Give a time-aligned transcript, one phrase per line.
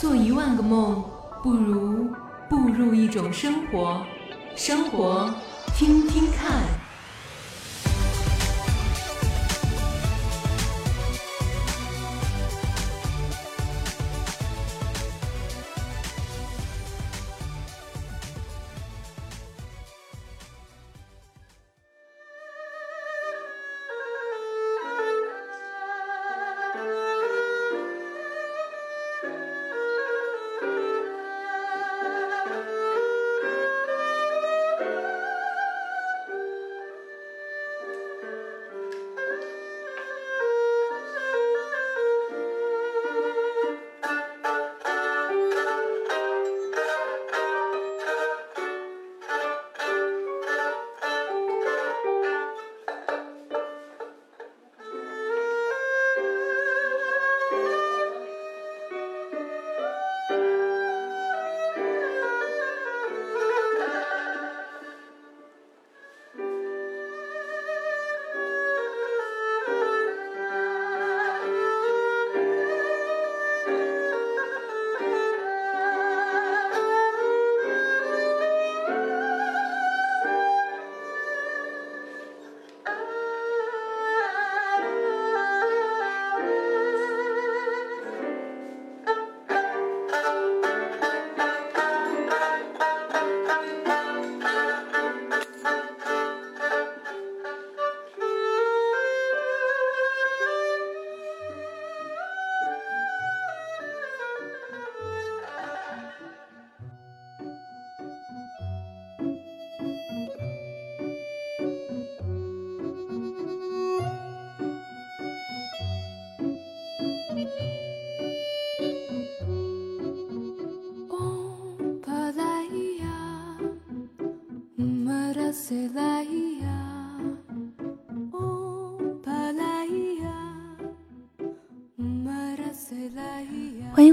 [0.00, 1.02] 做一万个梦，
[1.42, 2.06] 不如
[2.48, 4.00] 步入一种生活。
[4.54, 5.28] 生活，
[5.74, 6.62] 听听看。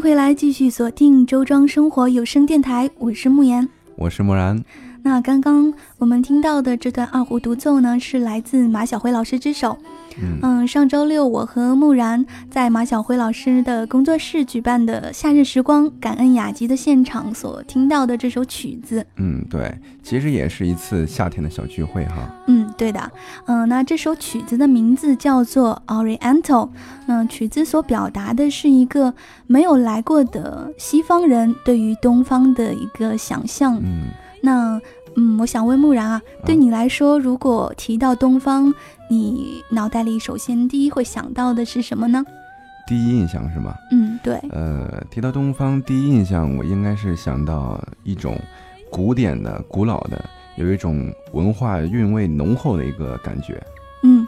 [0.05, 4.63] 回来，继续锁定周庄生活有声电台，我是慕言，我是木然。
[5.01, 9.75] 那刚刚我们听到的这段二胡独奏呢，是来自马晓辉老师之手。
[10.43, 19.03] 嗯，上周六我和木然在马晓辉老师的工作室举办的夏日时光感恩雅集的现场所听到的这首曲子。
[19.17, 22.31] 嗯，对，其实也是一次夏天的小聚会哈。
[22.45, 23.11] 嗯，对的。
[23.45, 26.69] 嗯，那这首曲子的名字叫做 Oriental。
[27.07, 29.13] 嗯，曲子所表达的是一个
[29.47, 33.77] 没有来过的西方人对于东方的一个想象。
[33.77, 34.09] 嗯，
[34.41, 34.81] 那。
[35.17, 38.73] 嗯，我想问木然啊，对你来说，如果提到东方，
[39.09, 42.21] 你脑袋里首先第一会想到的是什么呢？
[42.85, 43.73] 第一印象是吗？
[43.91, 44.35] 嗯，对。
[44.51, 48.37] 呃，提到东方，第一印象我应该是想到一种
[48.91, 50.21] 古典的、古老的，
[50.57, 53.61] 有一种文化韵味浓厚的一个感觉。
[54.03, 54.27] 嗯。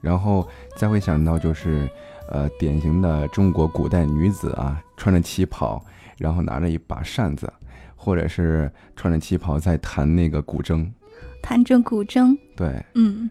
[0.00, 1.88] 然后再会想到就是，
[2.30, 5.84] 呃，典型的中国古代女子啊，穿着旗袍，
[6.18, 7.52] 然后拿着一把扇子。
[8.02, 10.90] 或者是穿着旗袍在弹那个古筝，
[11.42, 12.34] 弹着古筝。
[12.56, 13.30] 对，嗯，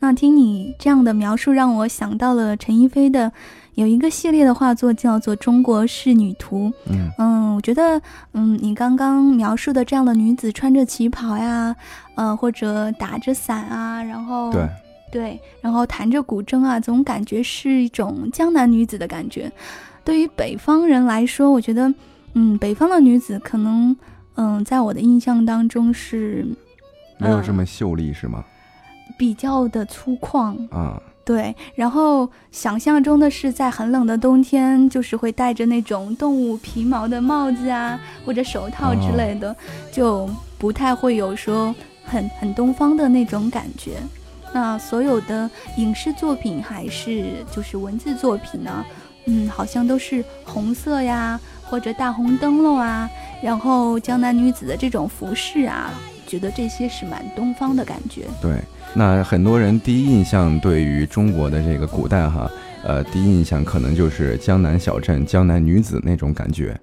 [0.00, 3.32] 那听你这样的描述，让我想到了陈一飞的
[3.76, 6.68] 有一个系列的画作，叫做《中国仕女图》。
[6.90, 11.74] 嗯嗯，我觉得，嗯，你刚刚描述的这样的女子，穿着旗袍呀，
[12.16, 14.68] 呃，或者打着伞啊，然后对
[15.12, 19.50] 对，然后弹着古筝啊，总感觉是一种江南女子的感觉。
[20.02, 21.92] 对于北方人来说，我觉得。
[22.38, 23.96] 嗯，北方的女子可能，
[24.34, 26.46] 嗯，在我的印象当中是
[27.16, 28.44] 没有这么秀丽，是吗？
[29.16, 31.54] 比较的粗犷啊，对。
[31.74, 39.54] 然后想象中的是，在很冷的冬天，就是会戴着那种动物皮毛的帽子啊，或者手套之类的，
[39.92, 43.98] 就不太会有说很很东方的那种感觉。
[44.54, 48.86] 那所有的影视作品还是就是文字作品呢？
[49.26, 51.38] 嗯，好像都是红色呀。
[51.68, 53.10] 或者大红灯笼啊，
[53.42, 55.90] 然后江南女子的这种服饰啊，
[56.26, 58.22] 觉得这些是蛮东方的感觉。
[58.42, 58.56] 对，
[58.94, 62.50] 那很多人第一印象对于中国的这个古代哈，
[62.82, 66.78] 呃，第一印象可能就是江南小镇、江南女子那种感觉，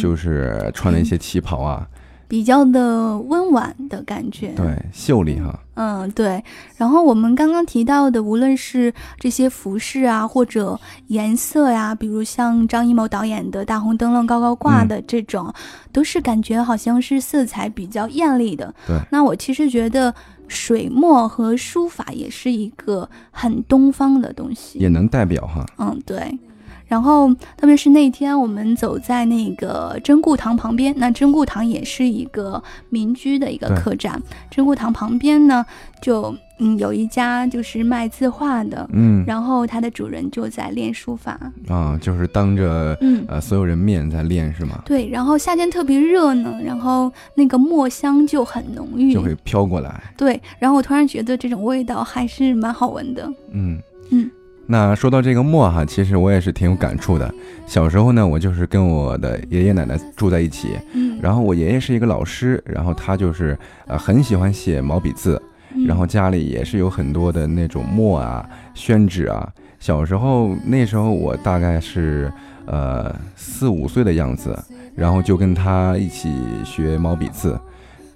[0.00, 1.86] 就是穿了一些旗袍啊。
[2.28, 5.58] 比较的温婉的感觉，对，秀丽哈。
[5.74, 6.42] 嗯，对。
[6.76, 10.78] 然后我们刚刚提到的，无论是这些服饰啊，或者
[11.08, 15.52] 颜色呀，比如像张艺谋导演的大红灯笼高高挂的这种，
[15.92, 18.74] 都是感觉好像是色彩比较艳丽的。
[18.86, 18.98] 对。
[19.10, 20.14] 那我其实觉得
[20.48, 25.66] 水墨和书法也是一个很东方的东西，也能代表哈。
[25.78, 26.38] 嗯，对。
[26.86, 34.20] 然后特别是那天我们走在那个真固堂旁边，那真固堂也是一个民居的一个客栈。
[34.50, 35.64] 真固堂旁边呢，
[36.00, 41.38] 就嗯有一家就是卖字画的，嗯然后它的主人就在练书法。
[41.68, 44.80] 啊，就是当着嗯，呃所有人面在练是吗？
[44.86, 45.08] 对。
[45.08, 49.12] 然后夏天特别热呢，然后那个墨香就很浓郁。
[49.12, 50.02] 就会飘过来。
[50.16, 53.28] 对，然后我突然觉得这种味道还是蛮好闻的。
[53.50, 53.78] 嗯
[54.10, 54.30] 嗯。
[54.68, 57.32] 那说到这个墨哈，其实我也是挺有感触的。
[57.66, 65.40] 小时候呢，我就是跟我的爷爷奶奶住在一起，嗯，然后我爷爷是一个老师，然后他就是呃很喜欢写毛笔字，
[65.74, 69.48] 嗯然后家里也是有很多的那种墨啊、宣纸啊。
[69.78, 72.32] 小时候那时候我大概是
[72.64, 74.58] 呃四五岁的样子，
[74.96, 76.32] 然后就跟他一起
[76.64, 77.58] 学毛笔字。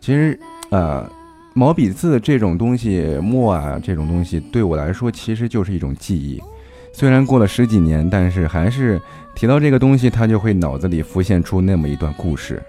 [0.00, 0.38] 其实
[0.70, 1.06] 呃
[1.52, 6.40] 毛笔字这种东西，墨啊这种东西对我来说其实就是一种记忆。
[6.92, 9.00] 虽然过了十几年，但是还是
[9.34, 12.62] 提到这个东西，它就会脑子里浮现出那么一段故事。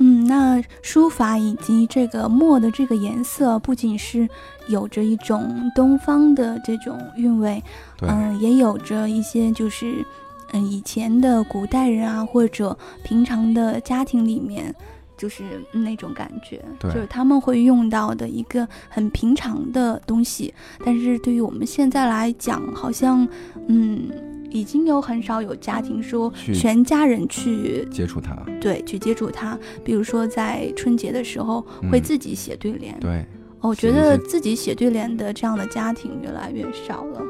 [0.00, 4.28] 嗯，那书法以及这个墨的这个颜色，不仅是
[4.68, 7.62] 有着一种东方的这种韵味，
[7.96, 10.04] 对，嗯、也有着一些就是，
[10.52, 14.72] 嗯、以前的古代人啊，或者平常的家庭里面，
[15.18, 15.42] 就是
[15.72, 20.54] 那种感觉，就是他们会用到的一个很平常的东西，
[20.84, 23.28] 但是对于我们现在来讲，好像，
[23.66, 24.08] 嗯。
[24.50, 29.58] 已经有很少有家庭说全家人去接触它，对，去接触它。
[29.84, 31.60] 比如说在春节的时候
[31.92, 33.26] 会嗯自己写对联，对
[33.60, 37.20] 哦我觉得自己写对联的这样的家庭越来越少了。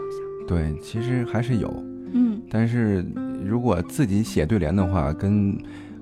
[0.46, 1.68] 对，其实还是有，
[2.12, 3.04] 嗯，但是
[3.44, 5.58] 如果自己写对联的话，跟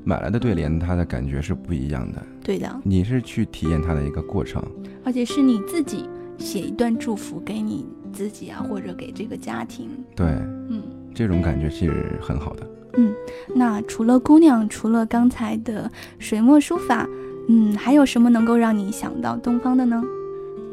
[0.09, 2.23] 买来的对联它的感觉是不一样的。
[2.45, 4.63] 对的，你是去体验它的一个过程，
[5.05, 6.09] 而且是你自己
[6.39, 9.91] 写一段祝福给你自己啊，或者给这个家庭。
[10.15, 10.29] 对，
[10.71, 10.81] 嗯，
[11.13, 12.65] 这种感觉其实很好的。
[12.99, 13.13] 嗯
[13.53, 17.05] 那除了姑娘，除了刚才的水墨书法，
[17.49, 20.01] 嗯，还有什么能够让你想到东方的呢？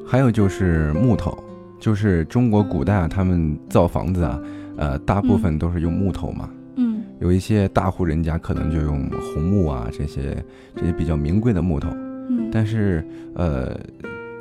[0.05, 1.35] 还有就是木头，
[1.79, 4.39] 就是中国古代啊，他们造房子啊，
[4.77, 6.47] 呃，大部分都是用木头嘛。
[6.51, 6.62] 嗯
[7.23, 10.35] 有一些大户人家可能就用红木啊，这些
[10.75, 11.87] 这些比较名贵的木头，
[12.29, 13.01] 嗯，但是
[13.33, 13.79] 呃，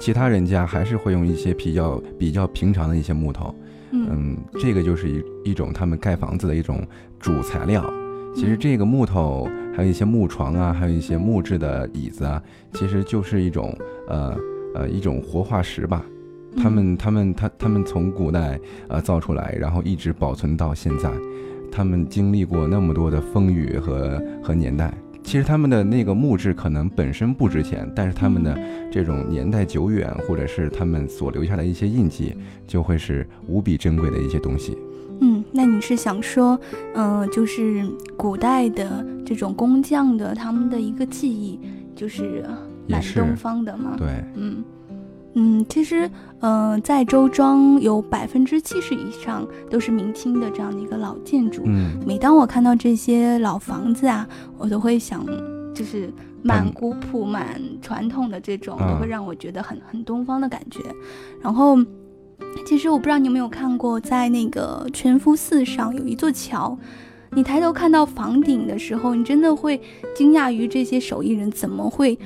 [0.00, 3.54] 其他人家还是会用一些比较比较平常的一些木头。
[3.92, 6.84] 嗯嗯，这个就是一一种他们盖房子的一种
[7.20, 7.88] 主材料。
[8.34, 12.42] 其实这个木头，还有一些木床啊，还有一些木质的椅子啊，
[12.72, 13.72] 其实就是一种
[14.08, 14.36] 呃
[14.74, 16.04] 呃一种活化石吧。
[16.56, 18.58] 他们他们他他们从古代
[18.88, 21.10] 呃造出来，然后一直保存到现在，
[21.72, 24.92] 他们经历过那么多的风雨和和年代。
[25.24, 28.58] 其实他们的那个木质可能本身不值钱，但是他们的
[28.90, 32.36] 这种年代久远，或者是他们所留下的一些印记，
[32.66, 34.76] 就会是无比珍贵的一些东西。
[35.20, 36.58] 嗯，那你是想说，
[36.94, 41.60] 嗯、就是古代的这种工匠的他们的一个技艺，
[41.94, 42.44] 就是
[42.88, 43.94] 也是蛮东方的吗？
[43.96, 44.64] 对，嗯
[45.34, 51.62] 嗯，其实，嗯、在周庄有百分之七十以上都是明清的这样的一个老建筑。
[51.64, 55.24] 嗯，每当我看到这些老房子啊，我都会想，
[55.74, 56.12] 就是
[56.42, 60.80] 蛮嗯古朴、蛮传统的这种，啊都会让我觉得很很东方的感觉。
[61.40, 61.78] 然后，
[62.66, 66.78] 其实我不知道你有没有看过，在那个全福寺上有一座桥。
[67.34, 69.80] 你抬头看到房顶的时候，你真的会
[70.14, 72.18] 惊讶于这些手艺人怎么会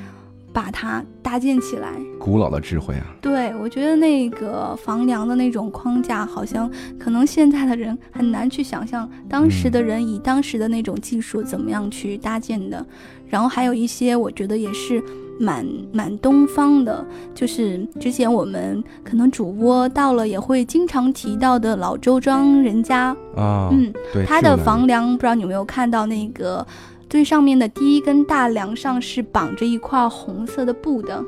[0.56, 1.92] 把它搭建起来。
[2.18, 12.84] 古老的智慧啊，对，我觉得那个房梁的那种框架，好像可能现在的人很难去想象，当时的人以当时的那种技术怎么样去搭建的。
[13.28, 15.02] 然后还有一些，我觉得也是
[15.38, 26.66] 蛮蛮东方的，就是之前我们可能主播到了也会经常提到的老周庄人家，啊，嗯，对，他的房梁不知道你有没有看到那个
[27.08, 31.22] 最上面的第一根大梁上是绑着一块红色的布的。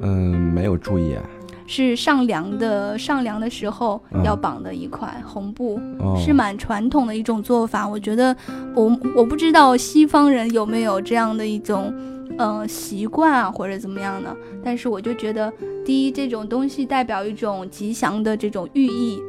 [0.00, 1.22] 嗯没有注意啊，
[1.66, 7.88] 是上梁的上梁的时候嗯要绑的一块红布，哦，是蛮传统的一种做法。
[7.88, 8.36] 我觉得
[8.74, 11.94] 我我不知道西方人有没有这样的一种
[12.36, 14.36] 呃习惯啊，或者怎么样的。
[14.62, 15.50] 但是我就觉得，
[15.84, 19.22] 第一，这种东西代表一种吉祥的这种寓意，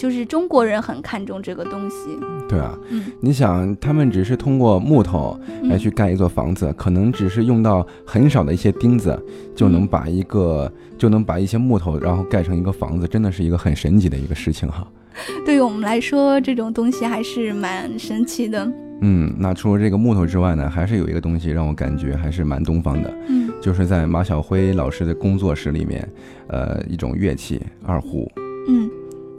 [0.00, 2.18] 就是中国人很看重这个东西。
[2.48, 9.14] 对啊，嗯，你想，他们只是通过木头来嗯去盖一座房子，可能只是用到很少的一些钉子，
[9.54, 14.88] 就能嗯把一个就能把一些木头，然后盖成一个房子，真的是一个很神奇的一个事情哈。
[15.44, 18.66] 对于我们来说，这种东西还是蛮神奇的。
[19.02, 26.08] 嗯，那除了这个木头之外呢，还是有一个东西让我感觉还是蛮东方的，嗯就是在马晓辉老师的工作室里面，
[26.48, 28.26] 呃，一种乐器二胡。
[28.68, 28.88] 嗯，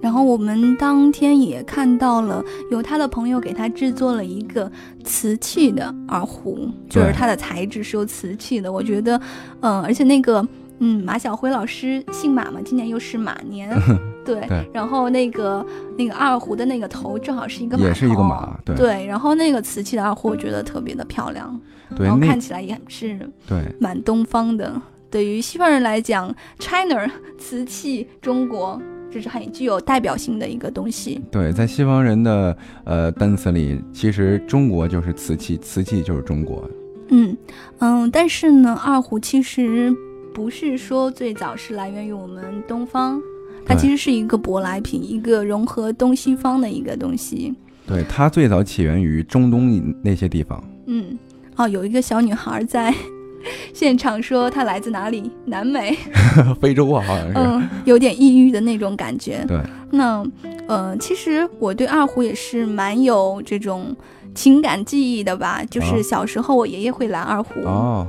[0.01, 4.70] 然后我们当天也看到了，有他的朋友给他制作了一个
[5.03, 8.72] 瓷器的二胡，就是它的材质是由瓷器的。
[8.72, 9.22] 我觉得，
[9.60, 10.46] 嗯，而且那个，
[10.79, 13.70] 嗯，马晓辉老师姓马嘛，今年又是马年，
[14.25, 14.48] 对。
[14.74, 15.63] 然后那个
[15.98, 18.75] 那个二胡的那个头正好是一个马，也是一个马，对。
[18.75, 21.60] 对，然后那个瓷器的二胡，我觉得特别的漂亮，
[21.96, 24.81] 对，然后看起来也是对，蛮东方的。
[25.12, 28.81] 对于西方人来讲，China 瓷器中国。
[29.12, 31.20] 这是很具有代表性的一个东西。
[31.30, 36.70] 对，在西方人的呃单词里，其实中国就是瓷器，瓷器就是中国。
[37.10, 37.36] 嗯
[37.80, 39.94] 嗯，但是呢，二胡其实
[40.34, 43.22] 不是说最早是来源于我们东方，
[43.65, 47.53] 它其实是一个舶来品，一个融合东西方的一个东西。
[47.86, 50.63] 对，它最早起源于中东那些地方。
[50.86, 51.18] 嗯，
[51.58, 52.96] 哦，有一个小女孩在。
[53.74, 55.32] 现场说他来自哪里？
[55.46, 55.98] 南美，
[56.62, 57.34] 非洲啊，好像是。
[57.36, 59.44] 嗯，有点抑郁的那种感觉。
[59.48, 59.60] 对。
[59.92, 60.24] 那，
[60.68, 63.96] 呃，其实我对二胡也是蛮有这种
[64.34, 65.62] 情感记忆的吧。
[65.70, 67.62] 就是小时候我爷爷会拉二胡。
[67.62, 68.08] 哦。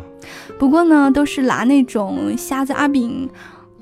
[0.58, 3.28] 不过呢，都是拿那种瞎子阿炳。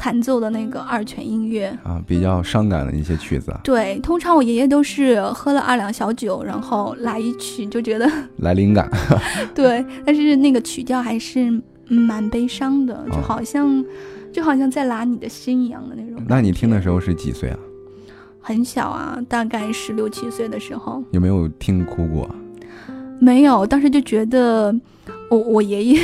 [0.02, 3.54] 弹奏的那个二泉音乐啊，比较伤感的一些曲子。
[3.62, 8.90] 对，通常我爷爷都是喝了二两小酒，然后来一曲，就觉得 来灵感。
[9.54, 13.84] 对，但是那个曲调还是蛮悲伤的，就好像
[14.32, 16.24] 就好像在拉你的心一样的那种。
[16.26, 17.58] 那你听的时候是几岁啊？
[18.40, 21.04] 很小啊，大概十六七岁的时候。
[21.10, 22.26] 有没有听哭过？
[23.20, 24.74] 没有，当时就觉得
[25.30, 26.00] 我我爷爷。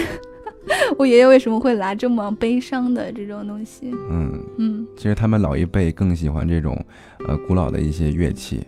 [0.99, 3.93] 我爷爷为什么会拿这么悲伤的这种东西？
[4.11, 6.77] 嗯嗯，其实他们老一辈更喜欢这种，
[7.29, 8.63] 呃，古老的一些乐器。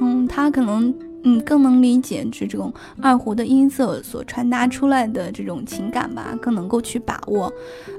[0.00, 0.92] 嗯，他可能
[1.24, 7.52] 嗯更能理解这种二胡的音色所传达出来的这种情感吧，更能够去把握。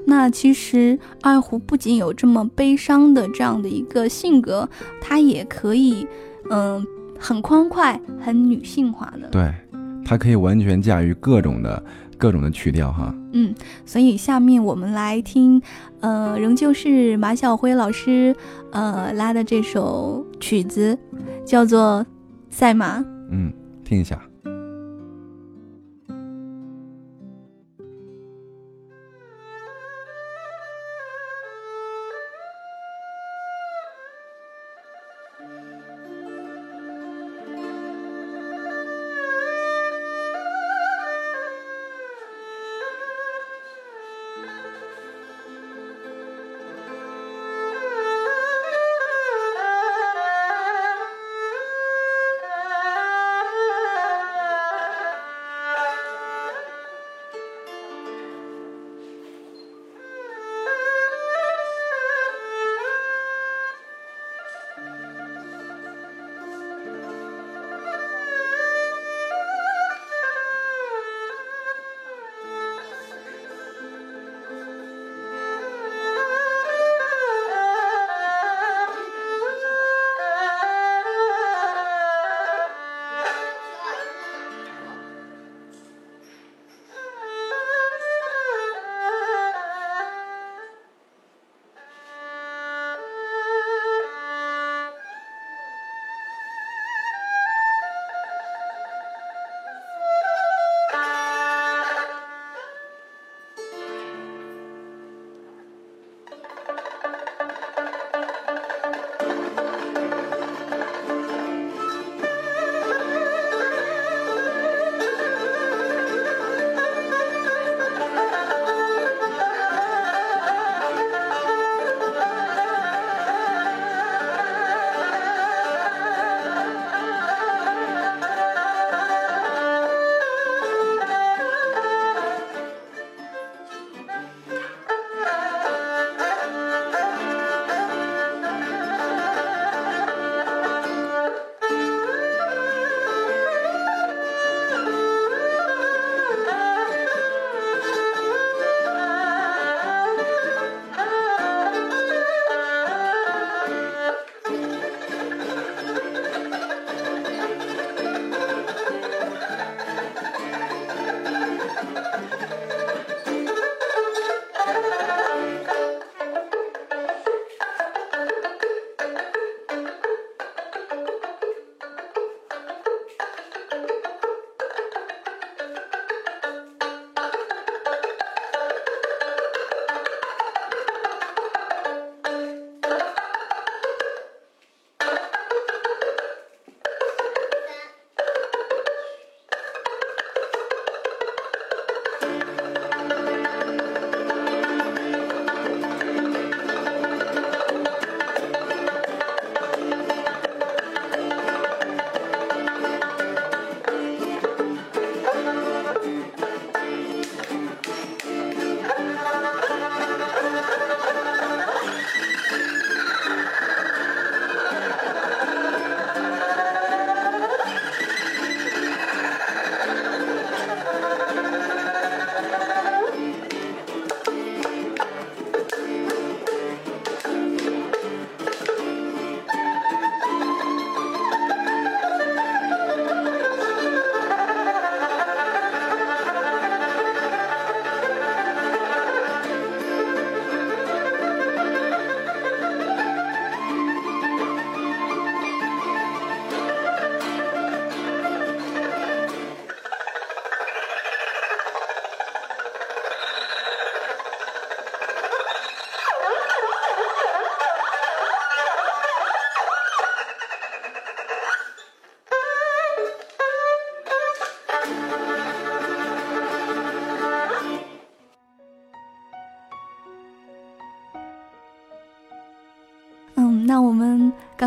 [0.04, 4.68] 那其实二胡不仅有这么悲伤的这样的一个性格，
[5.00, 6.06] 它也可以
[6.50, 6.84] 嗯
[7.18, 9.28] 很欢快、很女性化的。
[9.28, 9.50] 对，
[10.04, 11.82] 它可以完全驾驭各种的。
[12.18, 13.54] 各种的曲调哈，嗯，
[13.84, 15.60] 所以下面我们来听，
[16.00, 18.34] 呃，仍旧是马晓辉老师，
[18.72, 20.98] 呃，拉的这首曲子，
[21.44, 22.04] 叫做
[22.50, 23.00] 《赛马》。
[23.30, 23.52] 嗯，
[23.84, 24.20] 听一下。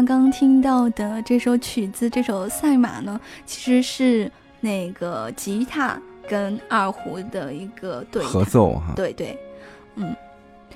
[0.08, 6.00] 刚刚听到的这首曲子，这首赛马呢，其实是那个吉他
[6.30, 8.94] 跟二胡的一个对合奏哈。
[8.96, 9.38] 对对，
[9.96, 10.16] 嗯，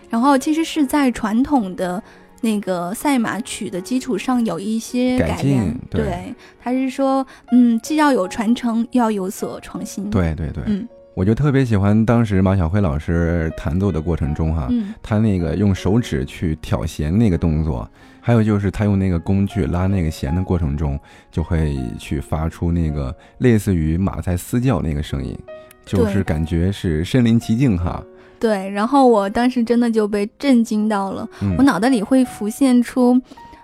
[0.09, 2.03] 然后其实是在传统的
[2.41, 5.57] 那个赛马曲的基础上有一些改进
[5.89, 6.35] 改良，对。
[6.61, 17.87] 他是说，嗯，既要有传承，又要有所创新。，对对对，嗯我就特别喜欢当时马晓辉老师弹奏的过程中哈，嗯他那个用手指去挑弦那个动作，
[18.21, 20.97] 还有就是他用那个工具拉那个弦的过程中，
[21.29, 25.37] 就会去发出那个类似于马在嘶叫那个声音，
[25.85, 28.01] 就是感觉是身临其境哈。
[28.39, 28.69] 对。
[28.69, 33.19] 然后我当时真的就被震惊到了，嗯我，脑袋里会浮现出，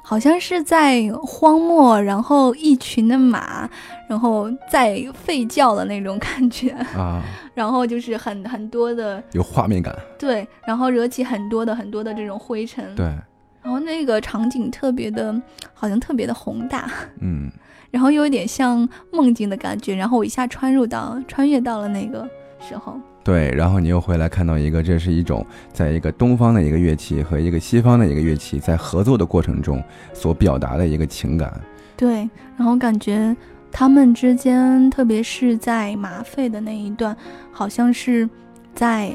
[0.09, 3.69] 好像是在荒漠，然后一群的马，
[4.07, 7.21] 然后在吠叫的那种感觉，啊，
[7.53, 13.05] 然后就是很很多的有画面感，对，然后惹起很多的很多的这种灰尘，对，
[13.61, 15.35] 然后那个场景特别的，
[15.73, 16.89] 好像特别的宏大，
[17.19, 17.51] 嗯，
[17.91, 22.25] 然后又有点像梦境的感觉，然后我一下穿入到穿越到了那个
[22.59, 31.53] 时候，对，然后你又回来看到一个，这是一种在一个东方的一个乐器和一个西方的一个乐器在合作的过程中所表达的一个情感，
[31.95, 33.35] 对，然后感觉
[33.71, 37.15] 他们之间，特别是在马肺的那一段，
[37.51, 38.27] 好像是
[38.73, 39.11] 在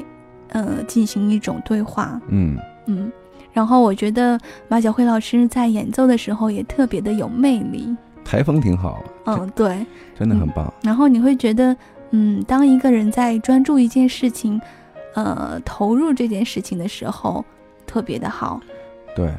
[0.48, 3.10] 呃进行一种对话，嗯，嗯，
[3.52, 11.74] 然后我觉得马晓辉老师在演奏的时候也特别的有魅力，台风挺好，嗯，对，真的很棒，然后你会觉得，
[12.12, 14.60] 嗯，当一个人在专注一件事情，
[15.14, 17.44] 呃，投入这件事情的时候，
[17.86, 18.60] 特别的好。
[19.16, 19.32] 对，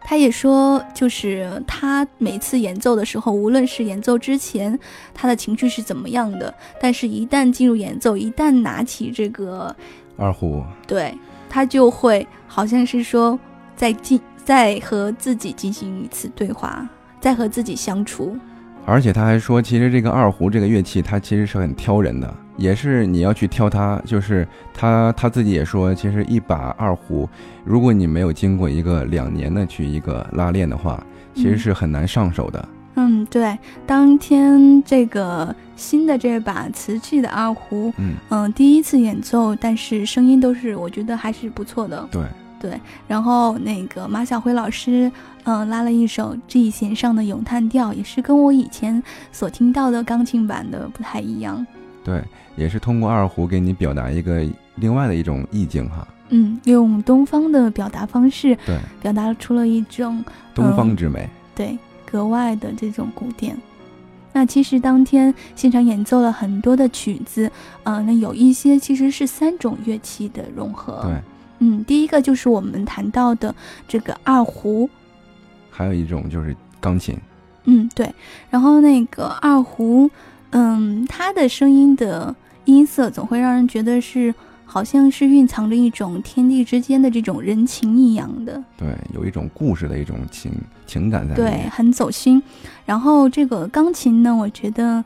[0.00, 4.78] 他也说，就是他每次演奏的时候，无论是演奏之前
[5.12, 9.74] 他的情绪是怎么样的，但是一旦进入演奏，一旦拿起这个，
[10.16, 11.14] 二胡，对
[11.48, 13.38] 他就会好像是说
[13.76, 16.88] 在进在和自己进行一次对话，
[17.20, 18.36] 在和自己相处。
[18.84, 24.00] 而且他还说，其实这个二胡这个乐器，它其实是很挑人的，也是你要去挑它。
[24.04, 27.28] 就是他他自己也说，其实一把二胡，
[27.64, 31.02] 如果你没有经过一个两年的去一个拉练的话，
[31.34, 32.68] 其实是很难上手的。
[32.96, 42.06] 嗯，对，当天这个新的这把瓷器的二胡，嗯，嗯、第一次演奏，但是声音都是我觉得还是不错的。
[42.10, 42.22] 对，
[42.60, 45.10] 对，然后那个马晓辉老师，
[45.44, 51.66] 嗯、拉了一首 G 弦上的咏叹调，也是跟我以前所听到的钢琴版的不太一样。
[52.04, 52.22] 对，
[52.56, 54.44] 也是通过二胡给你表达一个
[54.76, 56.06] 另外的一种意境哈。
[56.30, 60.24] 嗯，用东方的表达方式，对，表达出了一种
[60.54, 61.28] 东方之美。
[61.54, 63.56] 对格外的这种古典。
[64.32, 67.50] 那其实当天现场演奏了很多的曲子，
[67.82, 71.02] 呃，那有一些其实是三种乐器的融合。
[71.02, 71.12] 对，
[71.58, 73.54] 嗯，第一个就是我们谈到的
[73.86, 74.88] 这个二胡，
[75.72, 77.16] 还有一种就是钢琴。
[77.64, 78.08] 嗯，对。
[78.50, 80.08] 然后那个二胡，
[80.50, 82.32] 嗯，它的声音的
[82.66, 84.32] 音色总会让人觉得是
[84.64, 90.52] 好像是蕴藏着一种天地之间的这种人情一样的，对，有一种故事的一种情
[90.86, 92.42] 情感在里对，很走心。
[92.84, 95.04] 然后这个钢琴呢，我觉得，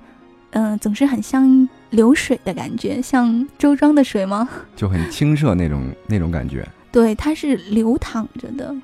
[0.51, 4.49] 嗯、总是很像流水的感觉，像周庄的水吗？
[4.75, 6.67] 就很清澈那种那种感觉。
[6.91, 8.75] 对，它是流淌着的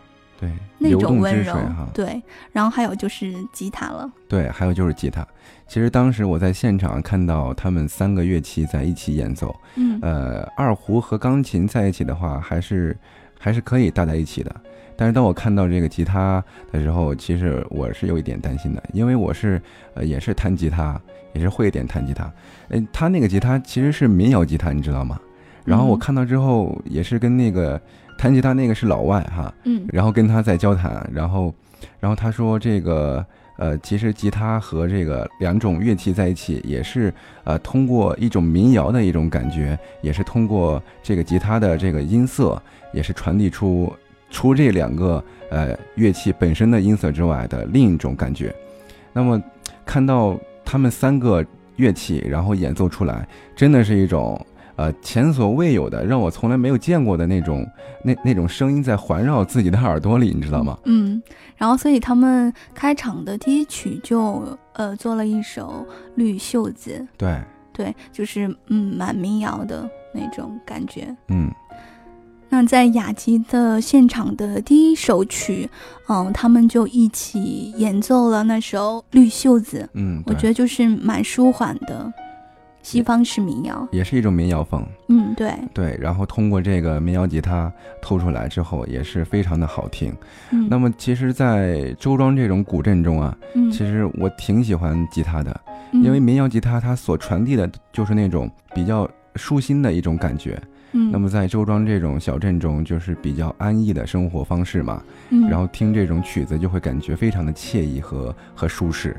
[0.43, 1.89] 对，那流动种温柔之水哈。。
[1.95, 4.11] 对，然后还有就是吉他了。
[4.29, 5.25] 对，还有就是吉他。
[5.69, 12.97] 其实当时我在现场看到他们三个乐器在一起演奏，嗯呃，二胡和钢琴在一起的话，还是
[13.39, 14.53] 还是可以搭在一起的。
[14.97, 19.63] 但是当我看到这个吉他的时候，其实我是有一点担心的，因为我是
[19.95, 21.01] 呃也是弹吉他，
[21.35, 22.29] 也是会一点弹吉他。
[22.71, 25.21] 嗯，他那个吉他其实是民谣吉他，你知道吗？
[25.65, 27.81] 然后我嗯看到之后，也是跟那个
[28.23, 31.53] 弹吉他那个是老外哈，嗯然后跟他在交谈，然后，
[31.99, 33.27] 然后他说这个
[33.59, 43.93] 呃，其实吉他和这个两种乐器在一起，也是呃通过一种民谣的一种感觉，也是通过这个吉他的这个音色，也是传递出
[44.31, 48.55] 除这两个呃乐器本身的音色之外的另一种感觉。
[49.13, 49.43] 那么
[49.85, 54.41] 看到他们三个乐器，然后演奏出来，真的是一种。
[54.77, 57.67] 呃，前所未有的，让我从来没有见过的那种
[58.03, 60.79] 那那种声音在环绕自己的耳朵里，你知道吗？
[60.85, 61.23] 嗯，
[61.57, 67.41] 然后所以他们开场的第一曲就呃做了一首《绿袖子》，对，
[67.73, 71.15] 对，就是嗯蛮民谣的那种感觉。
[71.29, 71.51] 嗯，
[72.49, 75.69] 那在雅集的现场的第一首曲，
[76.09, 82.13] 嗯，他们就一起演奏了那首《绿袖子》，嗯，我觉得就是蛮舒缓的。
[82.83, 84.85] 西方式民谣，也是一种民谣风。
[85.09, 90.13] 嗯，对对，然后通过这个民谣吉他透出来之后，也是非常的好听。
[90.51, 95.61] 嗯，那么其实，在周庄这种古镇中啊，嗯，其实我挺喜欢吉他的，
[95.93, 100.61] 嗯因为民谣吉他它所传递的就是那种比较舒心的一种感觉。
[100.95, 109.17] 嗯，那么在周庄这种小镇中，就是比较安逸的生活方式嘛，嗯，然后听这种曲子就会感觉非常的惬意和和舒适。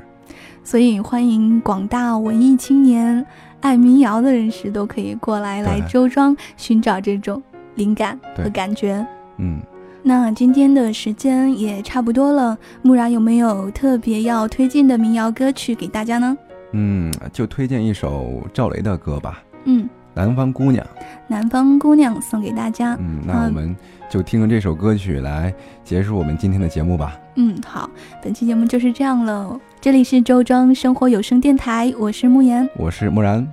[0.64, 3.26] 所以欢迎广大文艺青年、
[3.62, 7.42] 爱民谣的人士都可以过来来周庄寻找这种
[7.76, 9.06] 灵感和感觉。
[9.38, 9.60] 嗯，
[10.02, 16.38] 那今天的时间也差不多了，木然有没有特别要推荐的民谣歌曲给大家呢？
[16.72, 20.86] 嗯，就推荐一首赵雷的歌吧，嗯，《南方姑娘》。
[21.28, 22.96] 南方姑娘送给大家。
[23.00, 23.76] 嗯，那我们
[24.10, 27.20] 就听着这首歌曲来结束我们今天的节目吧。
[27.36, 27.90] 嗯，好，
[28.24, 29.60] 本期节目就是这样了。
[29.84, 32.70] 这里是周庄生活有声电台，我是慕言。
[32.78, 33.46] 我是木然，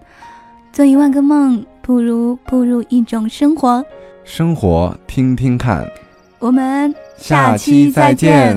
[0.73, 3.85] 做一万个梦，不如步入一种生活。
[4.23, 5.85] 生活听听看，
[6.39, 8.15] 我们下期期再。
[8.15, 8.57] 见。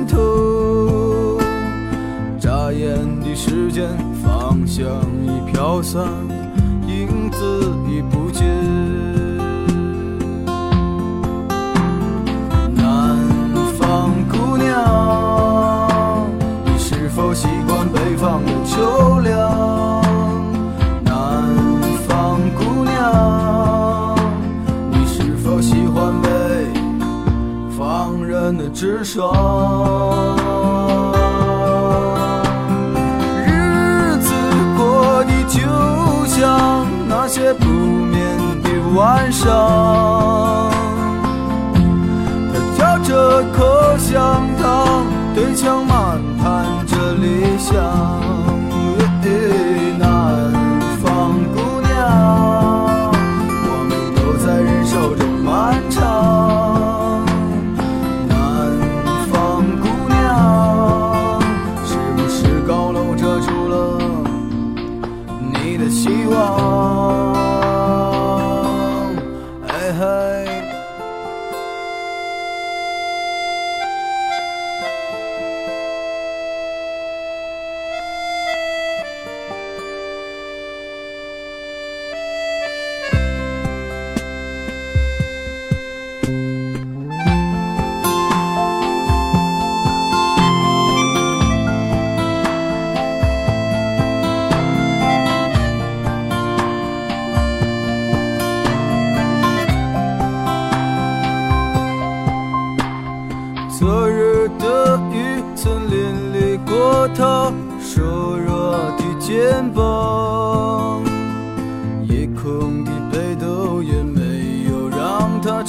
[2.71, 3.85] 眨眼的时间，
[4.23, 4.87] 方向
[5.25, 6.07] 已飘散，
[6.87, 7.37] 影子
[7.89, 9.10] 已不见。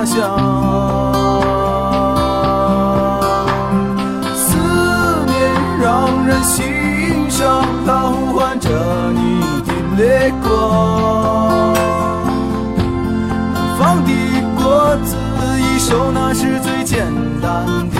[0.00, 0.16] 家乡。
[4.34, 4.56] 思
[5.26, 5.36] 念
[5.78, 8.70] 让人心伤，它呼唤着
[9.12, 11.74] 你的泪光。
[13.52, 14.10] 南方的
[14.56, 15.16] 果子
[15.58, 17.04] 一熟，那是最简
[17.42, 17.99] 单的。